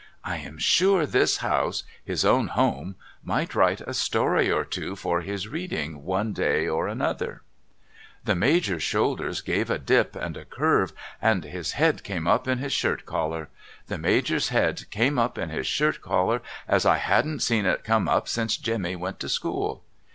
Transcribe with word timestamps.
'I 0.23 0.37
am 0.37 0.57
sure 0.57 1.05
this 1.05 1.37
house— 1.45 1.83
his 2.03 2.25
own 2.25 2.47
home— 2.47 2.95
might 3.33 3.53
write 3.53 3.81
a 3.81 3.93
story 3.93 4.49
or 4.51 4.65
two 4.65 4.95
for 4.95 5.21
his 5.21 5.47
reading 5.47 6.03
one 6.05 6.33
day 6.33 6.67
or 6.67 6.87
another.' 6.87 7.43
343 8.25 8.25
MRS. 8.25 8.25
LIkRIPER'S 8.25 8.25
LODGINGS 8.25 8.31
'I'he 8.31 8.39
Major's 8.39 8.81
shoulders 8.83 9.41
gave 9.41 9.69
a 9.69 9.77
dip 9.77 10.15
and 10.15 10.37
a 10.37 10.45
curve 10.45 10.93
and 11.21 11.43
his 11.43 11.73
head 11.73 12.03
came 12.03 12.25
up 12.27 12.47
in 12.47 12.57
his 12.57 12.73
shirt 12.73 13.05
collar. 13.05 13.49
The 13.85 13.97
Major's 13.99 14.49
head 14.49 14.89
came 14.89 15.19
up 15.19 15.37
in 15.37 15.49
his 15.49 15.67
shirt 15.67 16.01
collar 16.01 16.41
as 16.67 16.83
I 16.83 16.97
hadn't 16.97 17.41
seen 17.41 17.67
it 17.67 17.83
come 17.83 18.09
up 18.09 18.27
since 18.27 18.57
Jemmy 18.57 18.95
went 18.95 19.19
to 19.19 19.29
school. 19.29 19.83